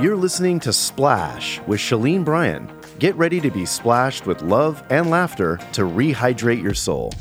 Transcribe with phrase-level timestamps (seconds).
[0.00, 2.70] You're listening to Splash with Shalene Bryan.
[3.00, 7.12] Get ready to be splashed with love and laughter to rehydrate your soul.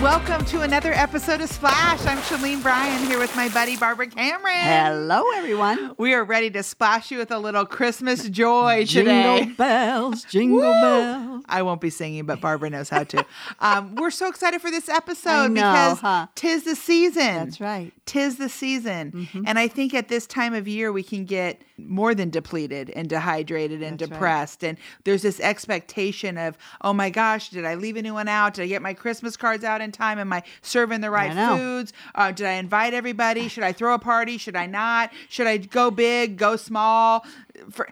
[0.00, 2.06] Welcome to another episode of Splash.
[2.06, 4.54] I'm Shalene Bryan here with my buddy Barbara Cameron.
[4.54, 5.94] Hello, everyone.
[5.98, 9.40] We are ready to splash you with a little Christmas joy today.
[9.40, 10.72] Jingle bells, jingle Woo!
[10.72, 11.33] bells.
[11.48, 13.24] I won't be singing, but Barbara knows how to.
[13.60, 16.26] um, we're so excited for this episode know, because huh?
[16.34, 17.22] tis the season.
[17.22, 17.92] That's right.
[18.06, 19.28] Tis the season.
[19.46, 23.08] And I think at this time of year, we can get more than depleted and
[23.08, 24.16] dehydrated and That's right.
[24.16, 24.64] depressed.
[24.64, 28.54] And there's this expectation of, oh my gosh, did I leave anyone out?
[28.54, 30.18] Did I get my Christmas cards out in time?
[30.18, 31.92] Am I serving the right foods?
[32.14, 33.48] Uh, did I invite everybody?
[33.48, 34.38] Should I throw a party?
[34.38, 35.12] Should I not?
[35.28, 37.24] Should I go big, go small?
[37.70, 37.88] For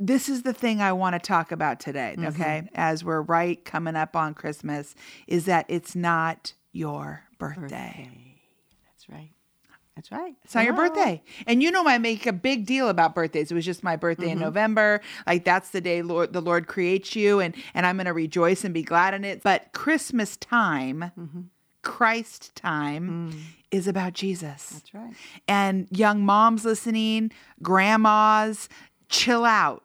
[0.00, 2.26] this is the thing I want to talk about today, Mm-hmm.
[2.40, 2.68] okay?
[2.74, 4.94] As we're right coming up on Christmas,
[5.26, 8.10] is that it's not your birthday.
[8.86, 9.30] That's right.
[9.94, 10.34] That's right.
[10.42, 11.22] It's not your birthday.
[11.46, 13.52] And you know I make a big deal about birthdays.
[13.52, 14.32] It was just my birthday Mm-hmm.
[14.32, 15.00] in November.
[15.24, 18.64] Like that's the day Lord the Lord creates you and and I'm going to rejoice
[18.64, 19.44] and be glad in it.
[19.44, 21.40] But Christmas time, Mm-hmm.
[21.82, 23.32] Christ time
[23.70, 24.50] is about Jesus.
[24.50, 24.72] Mm.
[24.72, 25.14] That's right.
[25.46, 27.30] And young moms listening,
[27.62, 28.68] grandmas,
[29.08, 29.83] chill out.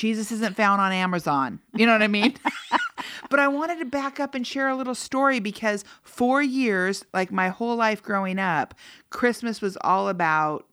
[0.00, 1.60] Jesus isn't found on Amazon.
[1.74, 2.34] You know what I mean?
[3.28, 7.30] but I wanted to back up and share a little story because for years, like
[7.30, 8.74] my whole life growing up,
[9.10, 10.66] Christmas was all about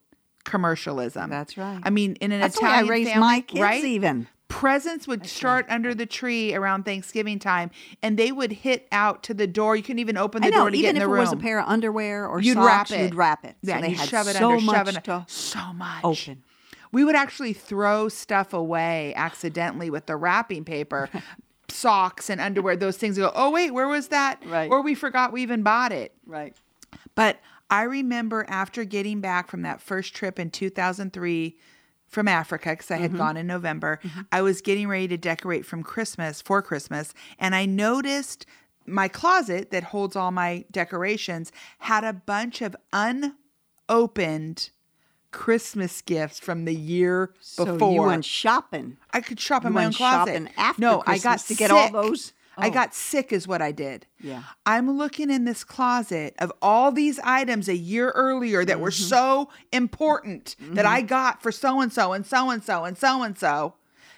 [0.46, 1.30] commercialism.
[1.30, 1.82] That's right.
[1.84, 3.84] I mean, in an That's the way I Italian raised family, my kids right?
[3.84, 4.28] even.
[4.48, 7.70] presents would start under the tree around Thanksgiving time,
[8.02, 9.76] and they would hit out to the door.
[9.76, 11.38] You couldn't even open the know, door to even get in if it was a
[11.38, 13.04] pair of underwear or You'd socks, wrap it.
[13.04, 13.56] you'd wrap it.
[13.62, 14.88] Yeah, so they had shove it so under, much shove
[15.26, 16.04] it so much.
[16.06, 16.44] open.
[16.92, 21.10] We would actually throw stuff away accidentally with the wrapping paper,
[21.70, 22.76] socks and underwear.
[22.76, 23.32] Those things go.
[23.36, 24.42] Oh wait, where was that?
[24.46, 24.70] Right.
[24.72, 26.14] Or we forgot we even bought it.
[26.26, 26.56] Right.
[27.16, 27.40] But
[27.70, 31.58] I remember after getting back from that first trip in 2003
[32.08, 33.18] from Africa, because I had Mm-hmm.
[33.18, 34.00] gone in November,
[34.32, 37.14] I was getting ready to decorate from Christmas for Christmas.
[37.38, 38.46] And I noticed
[38.86, 42.78] my closet that holds all my decorations had a bunch of
[43.90, 44.70] unopened
[45.38, 47.28] Christmas gifts from the year
[47.58, 47.78] before.
[47.80, 48.98] So you went shopping.
[49.12, 50.32] I could shop in You my own closet.
[50.34, 52.34] shopping after no, I got Christmas to get all those?
[52.60, 52.72] I Oh.
[52.72, 54.08] got sick, is what I did.
[54.20, 54.42] Yeah.
[54.66, 59.04] I'm looking in this closet of all these items a year earlier that were Mm-hmm.
[59.10, 63.22] so important that I got for so and so and so and so and so
[63.22, 63.76] and so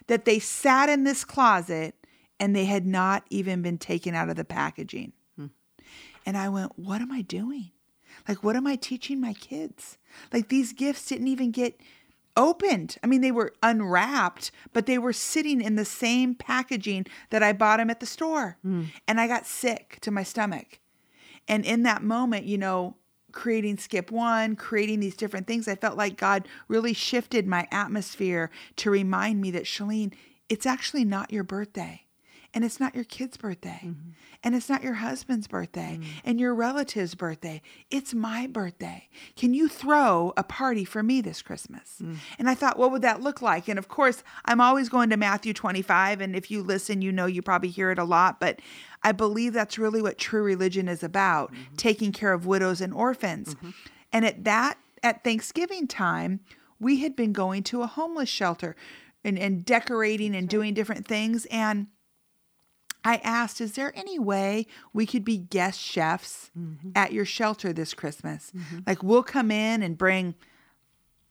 [0.08, 1.96] that they sat in this closet
[2.40, 5.12] and they had not even been taken out of the packaging.
[5.36, 5.48] Hmm.
[6.26, 7.72] And I went, What am I doing?
[8.30, 9.98] Like, what am I teaching my kids?
[10.32, 11.82] Like, these gifts didn't even get
[12.38, 12.98] opened.
[13.04, 17.54] I mean, they were unwrapped, but they were sitting in the same packaging that I
[17.54, 18.58] bought them at the store.
[18.62, 18.84] Hmm.
[19.08, 20.80] And I got sick to my stomach.
[21.48, 22.98] And in that moment, you know,
[23.32, 28.52] creating Skip One, creating these different things, I felt like God really shifted my atmosphere
[28.76, 30.14] to remind me that, Shalene,
[30.50, 32.04] it's actually not your birthday.
[32.54, 33.82] And it's not your kid's birthday.
[33.84, 34.10] Mm-hmm.
[34.44, 36.06] And it's not your husband's birthday mm.
[36.24, 37.62] and your relative's birthday.
[37.92, 39.10] It's my birthday.
[39.36, 41.98] Can you throw a party for me this Christmas?
[42.02, 42.18] Mm.
[42.40, 43.68] And I thought, what would that look like?
[43.68, 46.22] And of course, I'm always going to Matthew 25.
[46.22, 48.40] And if you listen, you know you probably hear it a lot.
[48.40, 48.62] But
[49.04, 51.76] I believe that's really what true religion is about mm-hmm.
[51.76, 53.56] taking care of widows and orphans.
[53.56, 53.70] Mm-hmm.
[54.14, 56.40] And at that, at Thanksgiving time,
[56.80, 58.76] we had been going to a homeless shelter
[59.24, 61.46] and, and decorating and doing different things.
[61.52, 61.88] And
[63.04, 66.92] I asked, is there any way we could be guest chefs Mm-hmm.
[66.96, 68.52] at your shelter this Christmas?
[68.86, 70.36] Like we'll come in and bring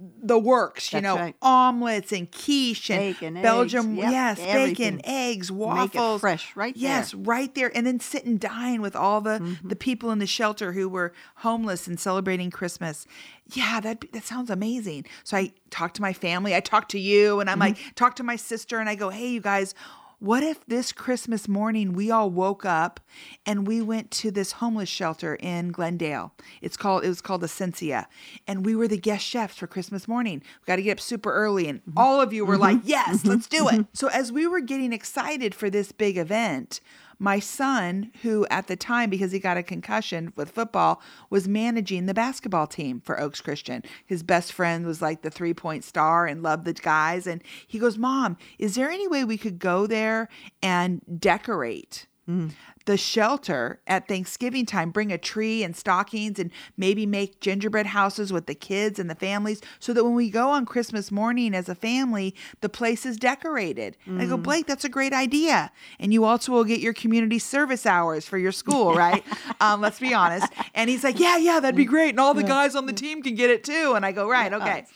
[0.01, 1.35] the works, you That's know, right.
[1.43, 7.11] omelets and quiche and Bacon, Belgium, eggs, yep, yes, bacon, eggs, waffles, fresh right Yes,
[7.11, 7.21] there.
[7.23, 9.69] right there, and then sit and dine with all the Mm-hmm.
[9.69, 13.07] the people in the shelter who were homeless and celebrating Christmas.
[13.53, 15.05] Yeah, that that sounds amazing.
[15.25, 16.55] So I talked to my family.
[16.55, 17.89] I talked to you, and I'm like, Mm-hmm.
[17.97, 19.75] talk to my sister, and I go, hey, you guys.
[20.21, 22.99] What if this Christmas morning we all woke up
[23.47, 26.35] and we went to this homeless shelter in Glendale?
[26.61, 28.07] It's called it was called Ascencia,
[28.45, 30.43] and we were the guest chefs for Christmas morning.
[30.61, 31.97] We got to get up super early, and mm-hmm.
[31.97, 32.89] all of you were like, mm-hmm.
[32.89, 33.65] "Yes, let's mm-hmm.
[33.65, 36.81] do it." So as we were getting excited for this big event,
[37.19, 41.01] my son, who at the time, because he got a concussion with football,
[41.31, 43.83] was managing the basketball team for Oaks Christian.
[44.05, 47.27] His best friend was like the three point star and loved the guys.
[47.27, 50.29] And he goes, Mom, is there any way we could go there
[50.63, 52.49] and decorate Mm-hmm.
[52.85, 58.33] The shelter at Thanksgiving time bring a tree and stockings and maybe make gingerbread houses
[58.33, 61.69] with the kids and the families so that when we go on Christmas morning as
[61.69, 63.97] a family, the place is decorated.
[64.07, 64.43] And I go, mm.
[64.43, 65.71] Blake, that's a great idea.
[66.01, 69.23] And you also will get your community service hours for your school, right?
[69.61, 70.51] um, let's be honest.
[70.75, 71.91] And he's like, Yeah, yeah, that'd be mm.
[71.91, 72.11] great.
[72.11, 73.95] And all the guys on the team can get it too.
[73.97, 74.87] And I go, Right, okay.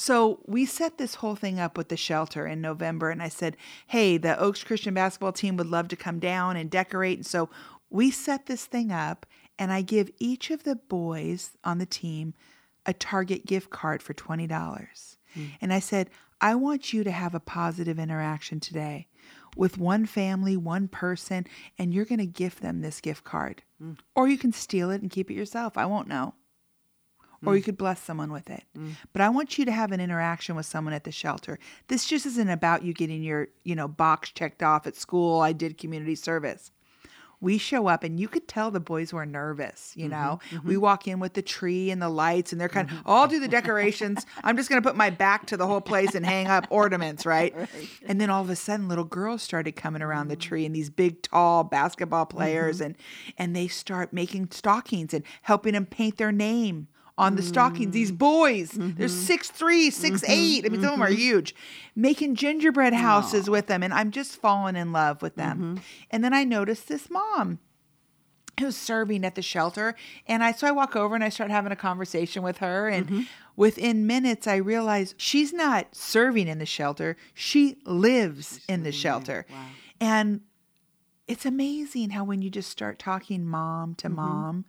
[0.00, 3.58] So we set this whole thing up with the shelter in November, and I said,
[3.86, 7.50] "Hey, the Oaks Christian basketball team would love to come down and decorate." And so
[7.90, 9.26] we set this thing up,
[9.58, 12.32] and I give each of the boys on the team
[12.86, 15.48] a Target gift card for twenty dollars, hmm.
[15.60, 16.08] and I said,
[16.40, 19.06] "I want you to have a positive interaction today."
[19.54, 21.46] With one family, one person,
[21.76, 23.64] and you're going to gift them this gift card.
[23.78, 23.94] Hmm.
[24.14, 25.76] Or you can steal it and keep it yourself.
[25.76, 26.36] I won't know
[27.46, 27.64] or you mm.
[27.64, 28.64] could bless someone with it.
[28.76, 28.92] Mm.
[29.12, 31.58] But I want you to have an interaction with someone at the shelter.
[31.88, 35.40] This just isn't about you getting your, you know, box checked off at school.
[35.40, 36.70] I did community service.
[37.42, 40.40] We show up and you could tell the boys were nervous, you mm-hmm, know.
[40.50, 40.68] Mm-hmm.
[40.68, 42.98] We walk in with the tree and the lights and they're kind mm-hmm.
[42.98, 44.26] of, I'll do the decorations.
[44.44, 47.24] I'm just going to put my back to the whole place and hang up ornaments,
[47.26, 47.54] right?
[48.04, 50.40] And then all of a sudden little girls started coming around the mm.
[50.40, 52.94] tree and these big tall basketball players and
[53.38, 56.88] and they start making stockings and helping them paint their name
[57.20, 57.92] on the stockings.
[57.92, 60.64] These boys, they're six three, six eight.
[60.64, 61.54] I mean, some of them are huge,
[61.94, 65.80] making gingerbread houses with them, and I'm just falling in love with them.
[66.10, 67.58] And then I noticed this mom
[68.58, 69.94] who's serving at the shelter,
[70.26, 73.26] and I so I walk over and I start having a conversation with her, and
[73.56, 79.46] within minutes I realize she's not serving in the shelter; she lives in the shelter,
[80.00, 80.40] and
[81.26, 84.64] it's amazing how when you just start talking mom to mom,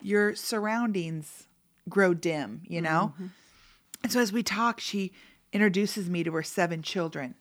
[0.00, 1.46] your surroundings
[1.88, 3.12] grow dim, you know?
[3.14, 4.02] Mm-hmm, mm-hmm.
[4.02, 5.12] And so as we talk, she
[5.52, 7.34] introduces me to her seven children.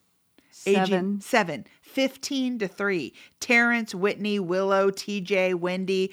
[0.51, 0.81] Seven.
[0.81, 3.13] Aging seven, 15 to three.
[3.41, 6.11] Terrence, Whitney, Willow, TJ, Wendy,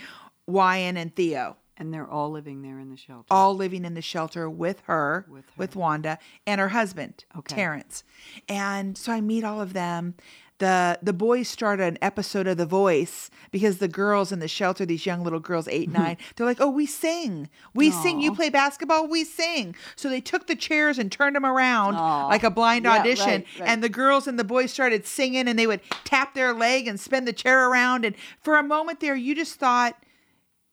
[0.51, 1.57] Wyan, and Theo.
[1.77, 3.27] And they're all living there in the shelter.
[3.31, 5.53] All living in the shelter with her, With her.
[5.57, 7.55] with Wanda, and her husband, Okay.
[7.55, 8.05] Terrence.
[8.49, 10.15] And so I meet all of them.
[10.63, 14.87] The the boys start an episode of The Voice because the girls in the shelter,
[14.87, 16.01] these young little girls, eight, mm-hmm.
[16.01, 17.49] nine, they're like, Oh, we sing.
[17.75, 18.21] We sing.
[18.21, 19.75] You play basketball, we sing.
[19.97, 22.29] So they took the chairs and turned them around Aw.
[22.29, 23.27] like a blind Yeah, audition.
[23.27, 23.69] right, right.
[23.69, 27.01] And the girls and the boys started singing and they would tap their leg and
[27.01, 28.05] spin the chair around.
[28.05, 30.01] And for a moment there, you just thought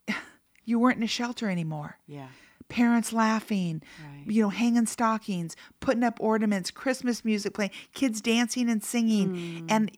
[0.66, 2.28] you weren't in a shelter anymore yeah.
[2.70, 4.24] Parents laughing, Right.
[4.34, 9.30] you know, hanging stockings, putting up ornaments, Christmas music playing, kids dancing and singing.
[9.36, 9.66] Mm.
[9.70, 9.92] And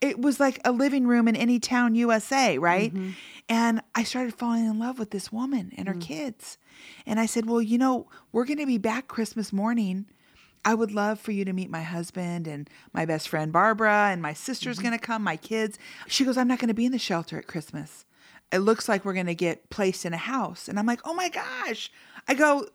[0.00, 2.92] it was like a living room in any town USA, right?
[2.92, 3.10] Mm-hmm.
[3.48, 6.00] And I started falling in love with this woman and her Mm.
[6.00, 6.58] kids.
[7.06, 10.06] And I said, Well, you know, we're going to be back Christmas morning.
[10.64, 14.20] I would love for you to meet my husband and my best friend Barbara, and
[14.22, 14.86] my sister's Mm-hmm.
[14.88, 15.78] going to come, my kids.
[16.08, 18.04] She goes, I'm not going to be in the shelter at Christmas.
[18.52, 20.68] It looks like we're going to get placed in a house.
[20.68, 21.90] And I'm like, Oh my gosh.
[22.28, 22.66] I go,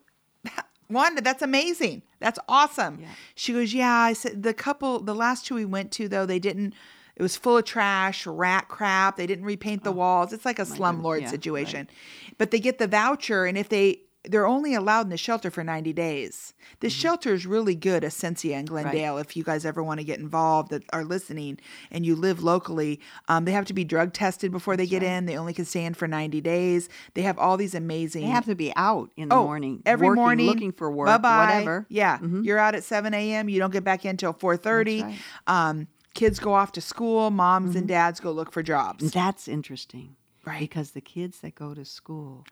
[0.89, 2.03] Wanda, that's amazing.
[2.19, 3.00] That's awesome.
[3.01, 3.07] Yeah.
[3.35, 3.94] She goes, Yeah.
[3.94, 6.74] I said, The couple, the last two we went to, though, they didn't,
[7.15, 9.18] it was full of trash, rat crap.
[9.18, 9.94] They didn't repaint the oh.
[9.94, 10.33] walls.
[10.33, 11.21] It's like a oh slumlord Oh.
[11.21, 11.89] Yeah, situation.
[12.38, 15.63] But they get the voucher, and if they, they're only allowed in the shelter for
[15.63, 16.53] 90 days.
[16.81, 16.93] The Mm-hmm.
[16.99, 19.17] shelter is really good, Ascencia and Glendale.
[19.19, 21.59] If you guys ever want to get involved that are listening
[21.91, 22.99] and you live locally,
[23.29, 25.27] um, they have to be drug tested before they get in.
[25.27, 26.89] They only can stay in for 90 days.
[27.13, 28.23] They have all these amazing.
[28.23, 29.81] They have to be out in the Oh, morning.
[29.85, 31.07] every working, morning, Looking for work.
[31.07, 31.37] Bye-bye.
[31.45, 31.81] Whatever.
[31.89, 31.93] Mm-hmm.
[31.95, 33.47] Yeah, you're out at 7 a.m.
[33.47, 35.01] You don't get back in until 4:30.
[35.03, 35.17] That's
[35.47, 37.30] Um, kids go off to school.
[37.31, 39.11] Moms and dads go look for jobs.
[39.11, 40.15] That's interesting.
[40.47, 40.59] Right.
[40.59, 42.45] Because the kids that go to school,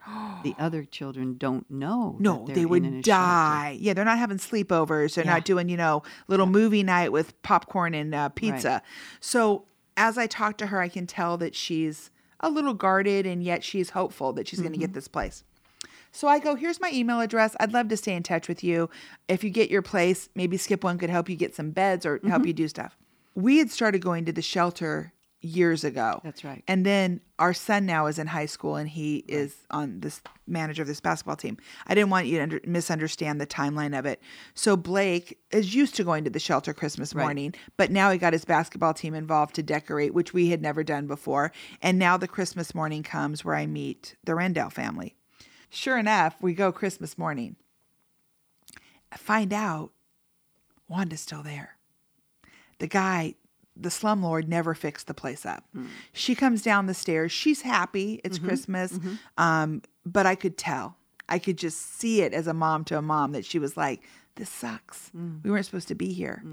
[0.44, 2.18] the other children don't know.
[2.20, 3.02] No, in would a shelter.
[3.04, 3.78] die.
[3.80, 5.16] Yeah, they're not having sleepovers.
[5.16, 5.34] They're Yeah.
[5.36, 8.82] not doing, you know, little movie night with popcorn and uh, pizza.
[9.22, 9.64] So
[9.96, 12.12] as I talk to her, I can tell that she's
[12.42, 14.96] a little guarded and yet she's hopeful that she's going to get Mm-hmm.
[14.96, 15.44] this place.
[16.12, 17.56] So I go, here's my email address.
[17.62, 18.90] I'd love to stay in touch with you.
[19.30, 22.18] If you get your place, maybe Skip One could help you get some beds or
[22.20, 22.28] Mm-hmm.
[22.30, 22.98] help you do stuff.
[23.36, 25.12] We had started going to the shelter
[25.46, 26.20] years ago.
[26.24, 26.64] That's right.
[26.68, 30.82] And then our son now is in high school and he is on this manager
[30.82, 31.58] of this basketball team.
[31.86, 34.22] I didn't want you to under, misunderstand the timeline of it.
[34.54, 37.24] So Blake is used to going to the shelter Christmas Right.
[37.24, 40.84] morning, but now he got his basketball team involved to decorate, which we had never
[40.84, 41.52] done before.
[41.82, 45.16] And now the Christmas morning comes where I meet the Rendell family.
[45.70, 47.56] Sure enough, we go Christmas morning.
[49.12, 49.92] I find out
[50.88, 51.78] Wanda's still there.
[52.80, 53.36] The guy,
[53.76, 55.64] the slumlord, never fixed the place up.
[55.74, 55.88] Hmm.
[56.14, 57.32] She comes down the stairs.
[57.32, 58.22] She's happy.
[58.24, 58.48] It's mm-hmm.
[58.48, 58.94] Christmas.
[58.94, 59.16] Mm-hmm.
[59.38, 60.98] Um, but I could tell.
[61.28, 64.02] I could just see it as a mom to a mom that she was like,
[64.36, 65.12] this sucks.
[65.44, 66.44] We weren't supposed to be here.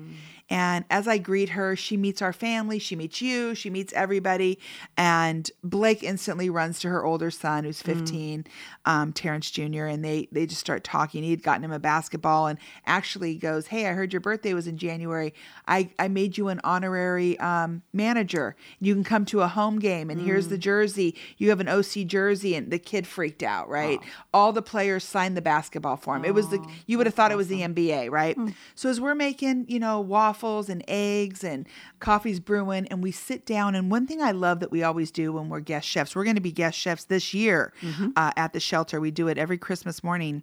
[0.48, 4.58] And as I greet her, she meets our family, she meets you, she meets everybody.
[4.96, 8.44] And Blake instantly runs to her older son, who's 15,
[8.84, 11.22] um, Terrence Jr., and they, they just start talking.
[11.24, 14.66] He had gotten him a basketball and actually goes, Hey, I heard your birthday was
[14.66, 15.34] in January.
[15.66, 18.54] I, I made you an honorary um, manager.
[18.78, 21.16] You can come to a home game, and here's the jersey.
[21.38, 22.54] You have an OC jersey.
[22.54, 23.98] And the kid freaked out, right?
[24.32, 26.24] All the players signed the basketball for him.
[26.24, 28.36] It was the, you would have thought it was the NBA, right?
[28.36, 28.54] Mm.
[28.74, 31.66] So as we're making, you know, waffles and eggs and
[32.00, 33.74] coffee's brewing, and we sit down.
[33.74, 36.36] And one thing I love that we always do when we're guest chefs, we're going
[36.36, 38.10] to be guest chefs this year mm-hmm.
[38.16, 39.00] uh, at the shelter.
[39.00, 40.42] We do it every Christmas morning.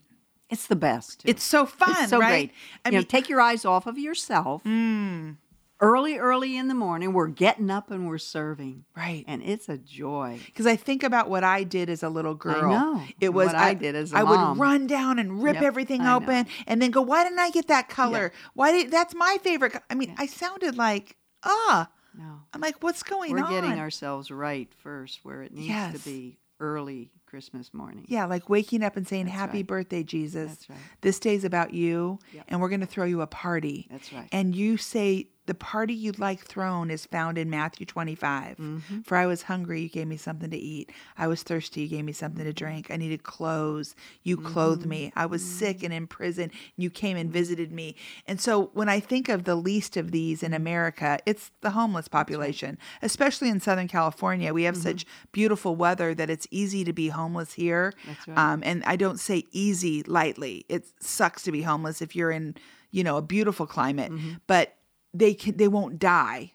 [0.50, 1.22] It's the best.
[1.26, 2.30] It's so fun, It's so right?
[2.30, 2.52] great.
[2.84, 4.64] I you know, mean, take your eyes off of yourself.
[4.64, 5.36] Mm.
[5.82, 8.84] Early, early in the morning, we're getting up and we're serving.
[8.98, 9.24] right.
[9.28, 10.40] And it's a joy.
[10.46, 12.66] Because I think about what I did as a little girl.
[12.74, 14.58] I know, It was what I did as a I mom.
[14.58, 16.16] would run down and rip Yep, everything I know.
[16.18, 18.34] open, and then go, "Why didn't I get that color?
[18.56, 21.90] Why did that's my favorite?" co-" I mean, I sounded like ah.
[22.18, 22.42] No.
[22.54, 23.44] I'm like, what's going on?
[23.44, 25.94] We're getting ourselves right first where it needs Yes.
[25.98, 28.04] to be early Christmas morning.
[28.10, 29.68] yeah, like waking up and saying, That's "Happy right.
[29.68, 30.50] birthday, Jesus!
[30.50, 30.80] That's right.
[31.02, 32.46] This day's about you, Yep.
[32.50, 34.28] and we're going to throw you a party." That's right.
[34.34, 38.58] And you say the party you'd like thrown is found in Matthew 25.
[38.58, 39.00] Mm-hmm.
[39.02, 40.92] For I was hungry, you gave me something to eat.
[41.18, 42.92] I was thirsty, you gave me something to drink.
[42.92, 44.90] I needed clothes, you clothed Mm-hmm.
[44.90, 45.14] me.
[45.16, 47.96] I was sick and in prison, you came and visited me.
[48.28, 52.08] And so when I think of the least of these in America, it's the homeless
[52.08, 54.54] population, especially in Southern California.
[54.54, 57.94] We have such beautiful weather that it's easy to be homeless here.
[58.02, 58.08] Mm-hmm.
[58.10, 58.38] That's right.
[58.38, 60.66] Um, and I don't say easy lightly.
[60.70, 62.54] It sucks to be homeless if you're in,
[62.92, 64.34] you know, a beautiful climate, Mm-hmm.
[64.48, 64.76] but
[65.14, 66.54] they can, they won't die.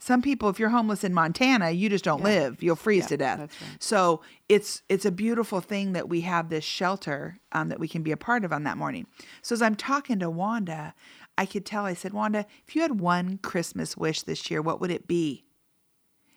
[0.00, 2.62] Some people, if you're homeless in Montana, you just don't live.
[2.62, 3.38] You'll freeze Yeah, to death.
[3.40, 3.50] right.
[3.80, 8.02] So it's it's a beautiful thing that we have this shelter um, that we can
[8.04, 9.06] be a part of on that morning.
[9.42, 10.94] So as I'm talking to Wanda,
[11.36, 11.84] I could tell.
[11.84, 15.44] I said, Wanda, if you had one Christmas wish this year, what would it be?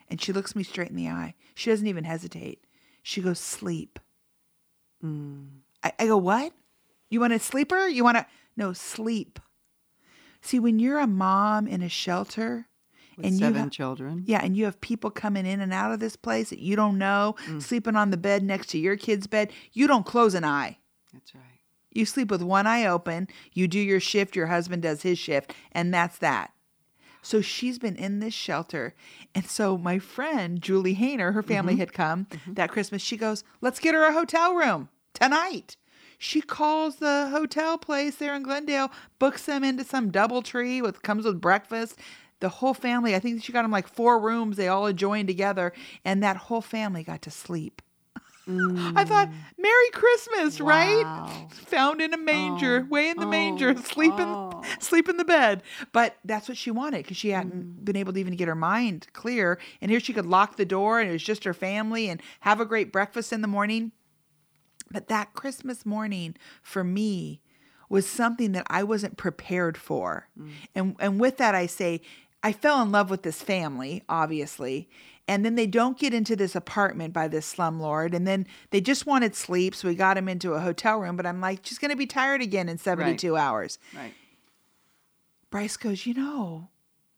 [0.09, 1.35] And she looks me straight in the eye.
[1.53, 2.65] She doesn't even hesitate.
[3.03, 3.99] She goes, sleep.
[5.03, 6.51] I, I go, what?
[7.09, 7.87] You want a sleeper?
[7.87, 8.25] You want to?
[8.57, 9.39] No, sleep.
[10.41, 12.67] See, when you're a mom in a shelter
[13.15, 14.23] With and you seven ha- children.
[14.25, 16.97] yeah, and you have people coming in and out of this place that you don't
[16.97, 17.61] know, mm.
[17.61, 20.77] sleeping on the bed next to your kid's bed, you don't close an eye.
[21.13, 21.43] That's right.
[21.91, 25.53] You sleep with one eye open, you do your shift, your husband does his shift,
[25.73, 26.51] and that's that.
[27.21, 28.95] So she's been in this shelter.
[29.35, 31.81] And so my friend, Julie Hayner, her family mm-hmm.
[31.81, 32.53] had come mm-hmm.
[32.53, 33.01] that Christmas.
[33.01, 35.77] She goes, Let's get her a hotel room tonight.
[36.23, 41.25] She calls the hotel place there in Glendale, books them into some DoubleTree with comes
[41.25, 41.97] with breakfast.
[42.41, 44.55] The whole family, I think she got them like four rooms.
[44.55, 45.73] They all joined together,
[46.05, 47.81] and that whole family got to sleep.
[48.47, 49.33] I thought, mm.
[49.57, 51.47] Merry Christmas, right?
[51.53, 54.61] Found in a manger, Oh, way in the manger, oh, sleep in oh.
[54.79, 55.63] sleep in the bed.
[55.91, 57.83] But that's what she wanted because she hadn't mm.
[57.83, 59.57] been able to even get her mind clear.
[59.81, 62.61] And here she could lock the door, and it was just her family, and have
[62.61, 63.91] a great breakfast in the morning.
[64.91, 67.41] But that Christmas morning for me
[67.89, 70.27] was something that I wasn't prepared for.
[70.75, 72.01] And and with that I say
[72.43, 74.89] I fell in love with this family, obviously.
[75.27, 78.13] And then they don't get into this apartment by this slumlord.
[78.13, 79.75] And then they just wanted sleep.
[79.75, 81.15] So we got him into a hotel room.
[81.15, 83.77] But I'm like, she's going to be tired again in 72 hours.
[83.95, 84.13] Right.
[85.51, 86.69] Bryce goes, You know,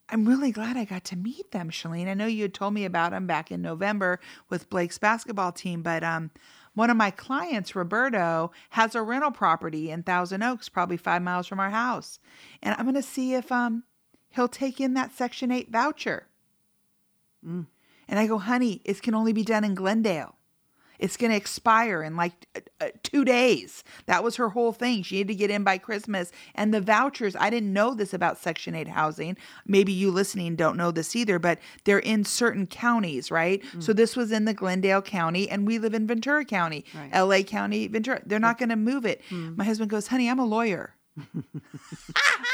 [0.10, 2.08] I'm really glad I got to meet them, Shalene.
[2.08, 5.82] I know you had told me about them back in November with Blake's basketball team,
[5.82, 6.32] but um,
[6.76, 11.48] one of my clients, Roberto, has a rental property in Thousand Oaks, probably five miles
[11.48, 12.20] from our house.
[12.62, 13.84] And I'm going to see if um,
[14.30, 16.28] he'll take in that Section 8 voucher.
[18.08, 20.36] And I go, honey, it can only be done in Glendale.
[21.00, 23.84] It's going to expire in like uh, uh, two days.
[24.06, 25.04] That was her whole thing.
[25.04, 26.32] She had to get in by Christmas.
[26.56, 29.38] And the vouchers, I didn't know this about Section 8 housing.
[29.66, 33.62] Maybe you listening don't know this either, but they're in certain counties, right?
[33.80, 37.14] So this was in the Glendale County, and we live in Ventura County, Right.
[37.14, 38.22] LA County, Ventura.
[38.26, 39.22] They're not going to move it.
[39.32, 40.96] My husband goes, honey, I'm a lawyer.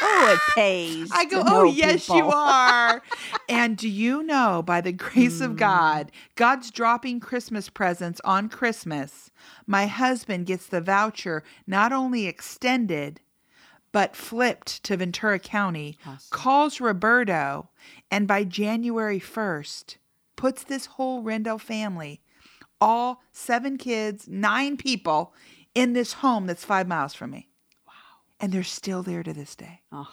[0.01, 1.09] Oh, it pays.
[1.13, 3.01] I go, oh, yes, you are.
[3.49, 5.45] and do you know, by the grace Mm.
[5.45, 9.29] of God, God's dropping Christmas presents on Christmas.
[9.67, 13.19] My husband gets the voucher not only extended,
[13.91, 15.97] but flipped to Ventura County,
[16.29, 17.69] calls Roberto,
[18.09, 19.97] and by January 1st,
[20.37, 22.21] puts this whole Rendell family,
[22.79, 25.33] all seven kids, nine people,
[25.75, 27.48] in this home that's five miles from me.
[28.39, 28.45] Wow.
[28.45, 29.81] And they're still there to this day.
[29.91, 30.07] Oh,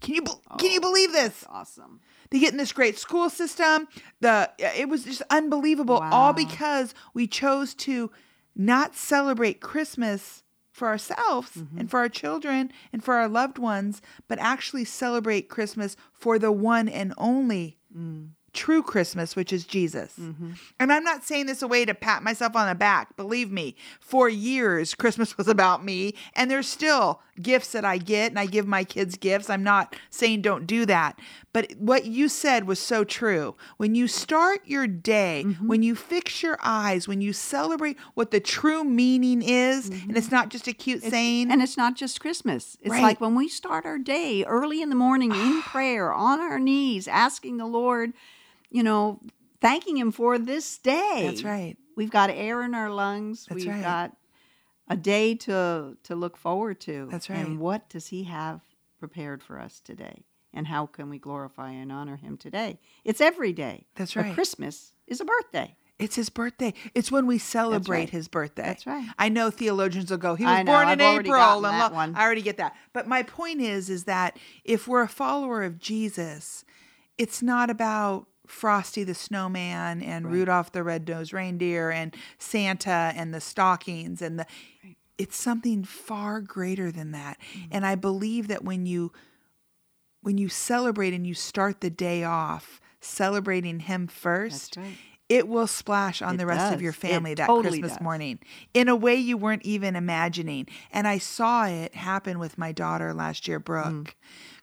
[0.00, 1.44] Can you bel can you oh, believe this?
[1.48, 2.00] awesome.
[2.30, 3.88] They get in this great school system.
[4.20, 8.10] The it was just unbelievable, all because we chose to
[8.54, 10.42] not celebrate Christmas
[10.72, 11.78] for ourselves mm-hmm.
[11.78, 16.52] and for our children and for our loved ones, but actually celebrate Christmas for the
[16.52, 18.28] one and only mm.
[18.56, 20.14] True Christmas, which is Jesus.
[20.18, 20.52] Mm-hmm.
[20.80, 23.16] And I'm not saying this a way to pat myself on the back.
[23.16, 28.32] Believe me, for years, Christmas was about me, and there's still gifts that I get,
[28.32, 29.50] and I give my kids gifts.
[29.50, 31.20] I'm not saying don't do that.
[31.52, 33.56] But what you said was so true.
[33.76, 35.68] When you start your day, mm-hmm.
[35.68, 40.16] when you fix your eyes, when you celebrate what the true meaning is, and mm-hmm.
[40.16, 41.50] it's not just a cute saying.
[41.50, 42.76] And it's not just Christmas.
[42.80, 43.02] It's Right.
[43.02, 47.08] like when we start our day early in the morning in prayer, on our knees,
[47.08, 48.12] asking the Lord,
[48.70, 49.20] you know,
[49.60, 51.22] thanking Him for this day.
[51.26, 51.76] That's right.
[51.96, 53.46] We've got air in our lungs.
[53.46, 53.82] That's We've right.
[53.82, 54.16] got
[54.88, 57.08] a day to to look forward to.
[57.10, 57.38] That's right.
[57.38, 58.60] And what does He have
[58.98, 60.24] prepared for us today?
[60.52, 62.78] And how can we glorify and honor Him today?
[63.04, 63.86] It's every day.
[63.94, 64.34] That's But right.
[64.34, 65.76] Christmas is a birthday.
[65.98, 66.74] It's his birthday.
[66.94, 68.10] It's when we celebrate right.
[68.10, 68.64] his birthday.
[68.64, 69.08] That's right.
[69.18, 71.64] I know theologians will go, he was know, born I've in already April.
[71.64, 72.14] and that lo- one.
[72.14, 72.76] I already get that.
[72.92, 76.66] But my point is, is that if we're a follower of Jesus,
[77.16, 83.40] it's not about Frosty the Snowman and Rudolph the Red-Nosed Reindeer and Santa and the
[83.40, 84.46] stockings and the
[85.18, 87.38] it's something far greater than that.
[87.52, 87.68] Mm-hmm.
[87.72, 89.12] And I believe that when you
[90.22, 94.96] when you celebrate and you start the day off celebrating him first, right.
[95.28, 96.82] it will splash on It the rest of does.
[96.82, 98.00] your It family that totally Christmas does.
[98.00, 98.40] morning
[98.74, 100.66] in a way you weren't even imagining.
[100.90, 103.86] And I saw it happen with my daughter last year, Brooke.
[103.86, 104.12] Mm.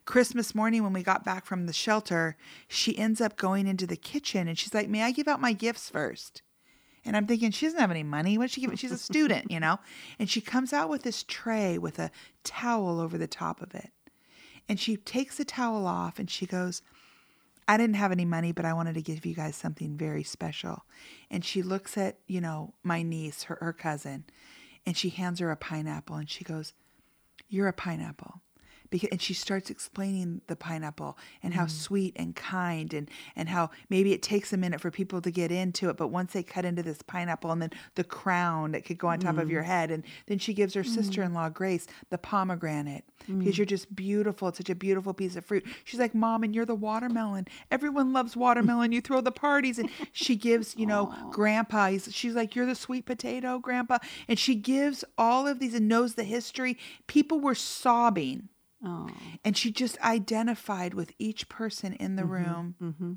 [0.05, 2.35] Christmas morning when we got back from the shelter,
[2.67, 5.53] she ends up going into the kitchen and she's like, May I give out my
[5.53, 6.41] gifts first?
[7.05, 8.37] And I'm thinking, she doesn't have any money.
[8.37, 8.77] What's she giving?
[8.77, 9.79] She's a student, you know?
[10.19, 12.11] And she comes out with this tray with a
[12.43, 13.91] towel over the top of it.
[14.69, 16.81] And she takes the towel off and she goes,
[17.67, 20.85] I didn't have any money, but I wanted to give you guys something very special.
[21.29, 24.25] And she looks at, you know, my niece, her, her cousin,
[24.85, 26.73] and she hands her a pineapple and she goes,
[27.49, 28.41] You're a pineapple.
[28.93, 31.71] Because, and she starts explaining the pineapple and how mm.
[31.71, 35.51] sweet and kind and, and how maybe it takes a minute for people to get
[35.51, 38.99] into it, but once they cut into this pineapple and then the crown that could
[38.99, 39.65] go on top of your mm.
[39.65, 40.87] head, and then she gives her mm.
[40.87, 44.49] sister-in-law Grace the pomegranate because you're just beautiful.
[44.49, 45.65] It's such a beautiful piece of fruit.
[45.85, 47.47] She's like, Mom, and you're the watermelon.
[47.71, 48.91] Everyone loves watermelon.
[48.91, 51.87] You throw the parties, and she gives, you know, Grandpa.
[51.87, 55.87] He's, she's like, You're the sweet potato, Grandpa, and she gives all of these and
[55.87, 56.77] knows the history.
[57.07, 58.49] People were sobbing.
[58.83, 59.07] Oh.
[59.45, 62.75] And she just identified with each person in the room.
[62.81, 63.13] Mm-hmm.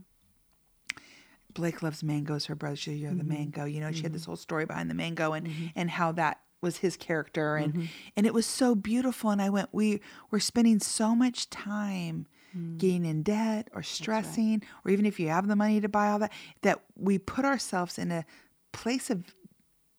[1.54, 2.46] Blake loves mangoes.
[2.46, 3.28] Her brother, she, you're the Mm-hmm.
[3.28, 3.64] mango.
[3.64, 6.78] You know, she had this whole story behind the mango and and how that was
[6.78, 7.84] his character and Mm-hmm.
[8.16, 9.30] and it was so beautiful.
[9.30, 10.00] And I went, we
[10.30, 12.26] we're spending so much time
[12.56, 12.78] Mm.
[12.78, 16.20] getting in debt or stressing, or even if you have the money to buy all
[16.20, 18.24] that, that we put ourselves in a
[18.72, 19.24] place of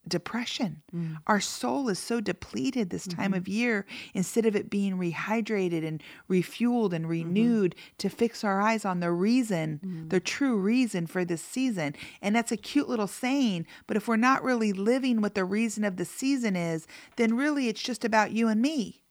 [0.07, 0.81] depression.
[0.95, 1.17] Mm.
[1.27, 3.37] Our soul is so depleted this time Mm-hmm.
[3.37, 3.85] of year.
[4.13, 9.11] Instead of it being rehydrated and refueled and renewed to fix our eyes on the
[9.11, 11.95] reason, the true reason for this season.
[12.21, 15.83] And that's a cute little saying, but if we're not really living what the reason
[15.83, 19.03] of the season is, then really it's just about you and me.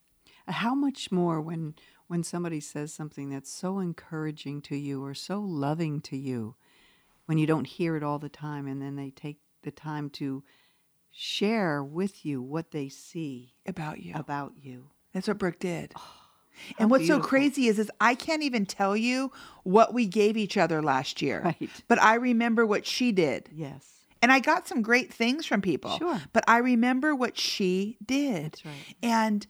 [0.49, 1.75] How much more when
[2.09, 6.55] when somebody says something that's so encouraging to you or so loving to you,
[7.25, 10.45] when you don't hear it all the time, and then they take the time to
[11.19, 14.13] share with you what they see About you.
[14.15, 14.85] about you.
[15.15, 15.95] That's what Brooke did.
[16.79, 20.59] and what's so crazy is, is I can't even tell you what we gave each
[20.59, 21.41] other last year.
[21.43, 21.71] Right.
[21.89, 23.49] But I remember what she did.
[23.51, 23.87] Yes.
[24.21, 25.97] And I got some great things from people.
[25.99, 26.21] Sure.
[26.35, 28.45] But I remember what she did.
[28.53, 28.75] That's right.
[29.03, 29.47] And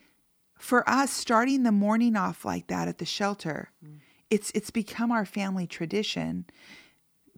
[0.59, 3.98] for us, starting the morning off like that at the shelter, Mm.
[4.31, 6.46] it's it's become our family tradition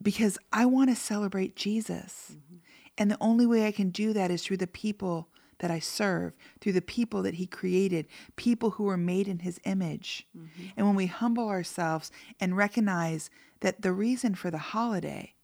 [0.01, 2.33] because I want to celebrate Jesus.
[2.33, 2.57] Mm-hmm.
[2.99, 5.29] And the only way I can do that is through the people
[5.61, 8.07] that I serve, through the people that He created,
[8.37, 10.27] people who were made in His image.
[10.37, 10.67] Mm-hmm.
[10.77, 13.31] And when we humble ourselves and recognize
[13.61, 15.35] that the reason for the holiday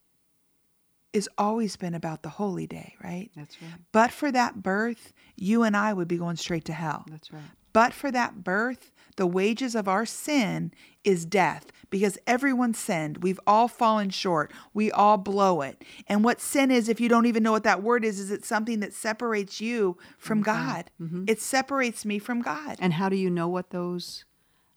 [1.12, 3.30] has always been about the holy day, right?
[3.36, 3.72] That's right.
[3.92, 7.04] But for that birth, you and I would be going straight to hell.
[7.08, 7.42] That's right.
[7.74, 10.72] But for that birth, the wages of our sin
[11.04, 13.18] is death because everyone sinned.
[13.18, 14.50] We've all fallen short.
[14.72, 15.84] We all blow it.
[16.08, 18.48] And what sin is, if you don't even know what that word is, is it's
[18.48, 20.50] something that separates you from mm-hmm.
[20.50, 20.90] God.
[21.00, 21.24] Mm-hmm.
[21.28, 22.76] It separates me from God.
[22.80, 24.24] And how do you know what those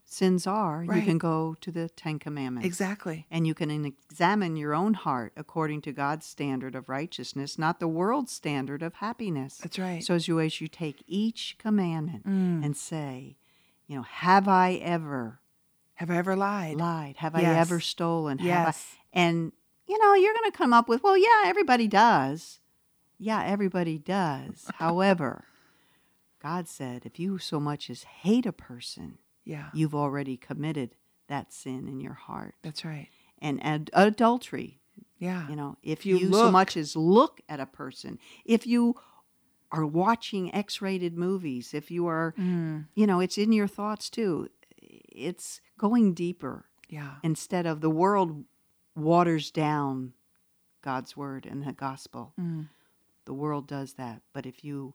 [0.10, 0.84] sins are?
[0.84, 2.66] You can go to the Ten Commandments.
[2.66, 3.28] Exactly.
[3.30, 7.88] And you can examine your own heart according to God's standard of righteousness, not the
[7.88, 9.58] world's standard of happiness.
[9.58, 10.00] That's right.
[10.02, 10.04] Mm.
[10.04, 13.36] So as you as you take each commandment and say,
[13.88, 15.40] you know, have I ever
[15.96, 16.78] Have I ever lied?
[16.78, 17.18] lied?
[17.18, 18.40] Have I ever stolen?
[18.40, 18.96] Have Yes.
[19.14, 19.52] I, and
[19.88, 22.60] you know, you're going to come up with, well, yeah, everybody does.
[23.18, 24.70] Yeah, everybody does.
[24.76, 25.46] However,
[26.44, 29.18] God said, if you so much as hate a person,
[29.48, 29.70] Yeah.
[29.74, 30.96] you've already committed
[31.28, 32.56] that sin in your heart.
[32.64, 33.08] That's right.
[33.40, 34.80] And ad- adultery,
[35.20, 35.48] Yeah.
[35.50, 38.96] you know, if you you, so much as look at a person, if you
[39.72, 42.88] are watching X-rated movies, if you are, Mm.
[42.96, 44.50] you know, it's in your thoughts too.
[44.78, 47.16] It's going deeper Yeah.
[47.24, 48.46] instead of the world
[48.96, 50.14] waters down
[50.82, 52.34] God's word and the gospel.
[52.40, 52.70] Mm.
[53.26, 54.22] The world does that.
[54.34, 54.94] But if you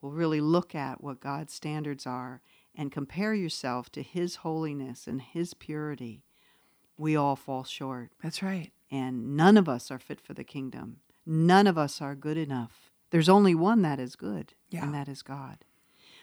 [0.00, 2.40] will really look at what God's standards are
[2.74, 6.22] and compare yourself to his holiness and his purity,
[6.96, 8.10] we all fall short.
[8.22, 8.70] That's right.
[8.90, 10.98] And none of us are fit for the kingdom.
[11.26, 12.90] None of us are good enough.
[13.10, 14.84] There's only one that is good, Yeah.
[14.84, 15.64] and that is God.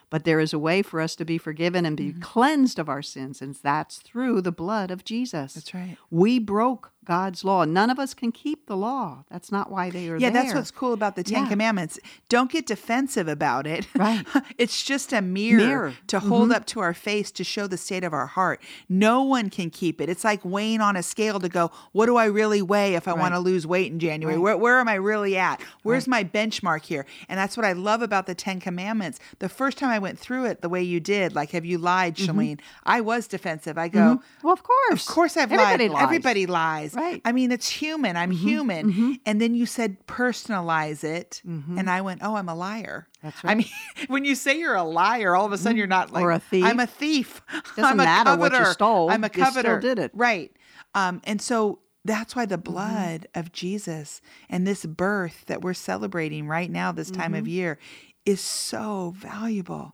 [0.09, 2.19] But there is a way for us to be forgiven and Mm-hmm.
[2.19, 5.53] be cleansed of our sins, and that's through the blood of Jesus.
[5.55, 5.97] That's right.
[6.09, 7.63] We broke God's law.
[7.63, 9.23] None of us can keep the law.
[9.31, 10.17] That's not why they are there.
[10.19, 10.43] Yeah, there.
[10.43, 11.49] that's what's cool about the Ten Yeah.
[11.49, 11.97] Commandments.
[12.27, 13.87] Don't get defensive about it.
[13.95, 14.25] Right.
[14.57, 15.89] it's just a mirror, Mirror.
[15.91, 16.05] Mm-hmm.
[16.07, 18.61] to hold up to our face to show the state of our heart.
[18.89, 20.09] No one can keep it.
[20.09, 23.13] It's like weighing on a scale to go, what do I really weigh if I
[23.13, 24.35] want to lose weight in January?
[24.35, 24.41] Right.
[24.43, 25.61] Where, where am I really at?
[25.83, 27.05] Where's my benchmark here?
[27.29, 29.19] And that's what I love about the Ten Commandments.
[29.39, 32.15] The first time I went through it the way you did, like, have you lied,
[32.17, 32.37] Mm-hmm.
[32.39, 32.59] Shalene?
[32.83, 33.77] I was defensive.
[33.77, 35.07] I go, Well, of course.
[35.07, 35.93] of course I've Everybody lied.
[35.93, 36.03] lies.
[36.03, 36.96] Everybody lies.
[36.97, 37.21] Right.
[37.23, 38.17] I mean, it's human.
[38.17, 39.19] I'm human.
[39.25, 41.41] And then you said personalize it.
[41.45, 43.07] And I went, oh, I'm a liar.
[43.23, 43.51] That's right.
[43.51, 43.67] I mean,
[44.07, 46.39] when you say you're a liar, all of a sudden you're not like, Or a
[46.39, 46.65] thief.
[46.65, 47.41] I'm a thief.
[47.75, 49.09] Doesn't I'm a matter what you stole.
[49.11, 49.79] I'm a You still coveter.
[49.79, 50.11] did it.
[50.13, 50.51] Right.
[50.95, 52.49] Um, and so that's why Mm-hmm.
[52.51, 57.39] the blood of Jesus and this birth that we're celebrating right now, this time Mm-hmm.
[57.39, 57.79] of year,
[58.25, 59.91] is so valuable.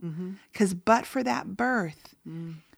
[0.51, 2.15] Because but for that birth,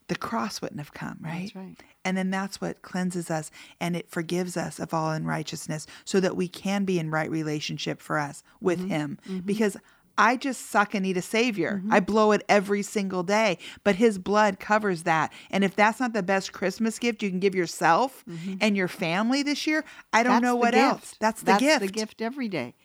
[0.07, 1.51] the cross wouldn't have come, right?
[1.53, 1.75] That's right.
[2.03, 6.35] And then that's what cleanses us and it forgives us of all unrighteousness so that
[6.35, 8.89] we can be in right relationship for us with Mm-hmm.
[8.89, 9.17] Him.
[9.45, 9.77] Because
[10.17, 11.83] I just suck and need a Savior.
[11.91, 15.33] I blow it every single day, but His blood covers that.
[15.51, 18.23] And if that's not the best Christmas gift you can give yourself
[18.61, 20.41] and your family this year, I don't Mm-hmm.
[20.43, 20.83] That's know what gift.
[20.85, 21.15] else.
[21.19, 21.81] That's the That's gift.
[21.81, 22.75] the gift every day.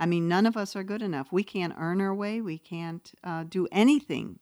[0.00, 1.28] I mean, none of us are good enough.
[1.30, 2.40] We can't earn our way.
[2.40, 4.40] We can't uh, do anything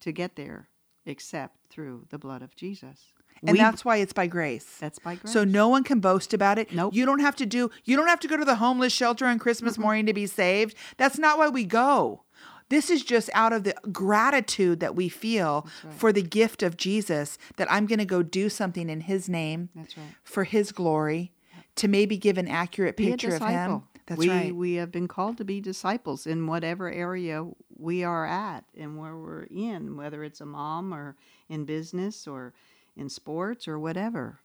[0.00, 0.69] to get there
[1.10, 3.06] except through the blood of Jesus.
[3.42, 4.66] And We- that's why it's by grace.
[4.80, 5.32] that's by grace.
[5.32, 6.72] So no one can boast about it.
[6.74, 6.94] Nope.
[6.94, 9.38] You don't have to do you don't have to go to the homeless shelter on
[9.38, 10.74] Christmas morning to be saved.
[10.96, 12.22] That's not why we go.
[12.68, 17.36] This is just out of the gratitude that we feel for the gift of Jesus
[17.56, 20.06] that I'm going to go do something in his name That's right.
[20.22, 21.32] for his glory
[21.76, 23.82] to maybe give an accurate be picture of him.
[24.10, 24.52] That's we, right.
[24.54, 27.46] We have been called to be disciples in whatever area
[27.78, 31.14] we are at and where we're in, whether it's a mom or
[31.48, 32.52] in business or
[32.96, 34.40] in sports or whatever.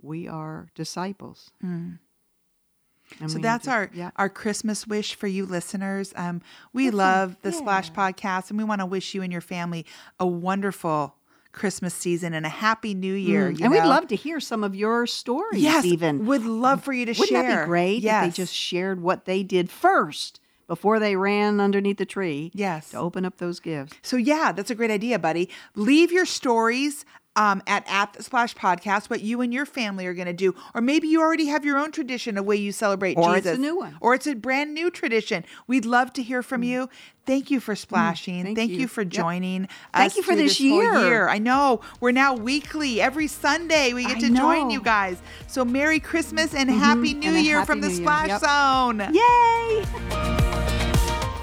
[0.00, 1.50] We are disciples.
[1.60, 1.98] And
[3.18, 3.26] Hmm.
[3.26, 4.12] So that's to- our yeah.
[4.16, 6.14] our Christmas wish for you listeners.
[6.16, 6.40] Um,
[6.72, 9.84] we love the Splash Podcast, and we want to wish you and your family
[10.18, 11.16] a wonderful
[11.52, 13.50] Christmas season and a happy New Year.
[13.52, 13.60] Mm.
[13.62, 15.60] and we'd love to hear some of your stories.
[15.62, 17.42] yes, even would love for you to Wouldn't share.
[17.42, 21.60] that be great Yes, if they just shared what they did first before they ran
[21.60, 22.50] underneath the tree?
[22.54, 22.90] Yes.
[22.90, 23.96] to open up those gifts.
[24.02, 25.50] So yeah, that's a great idea, buddy.
[25.74, 27.04] Leave your stories
[27.40, 29.08] um, at at the Splash Podcast.
[29.08, 31.78] What you and your family are going to do, or maybe you already have your
[31.78, 33.96] own tradition, a way you celebrate Or it's a new one.
[34.00, 35.44] or it's a brand new tradition.
[35.66, 36.66] We'd love to hear from mm.
[36.66, 36.90] you.
[37.24, 37.78] Thank you for mm.
[37.78, 38.44] splashing.
[38.44, 38.80] thank Thank, you.
[38.80, 38.88] you.
[38.88, 39.10] for Yep.
[39.10, 39.68] joining.
[39.94, 41.28] Thank you for through this whole year.
[41.28, 43.94] I know we're now weekly every Sunday.
[43.94, 45.22] We get I to join you guys.
[45.46, 46.78] So Merry Christmas and mm-hmm.
[46.78, 48.02] Happy New And Year Happy from the New Year.
[48.02, 48.40] Splash Yep.
[48.40, 49.14] Zone.
[49.14, 49.84] Yay!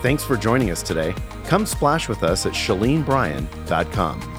[0.03, 1.15] Thanks for joining us today.
[1.45, 4.36] Come splash with us at ShaleneBryan.com.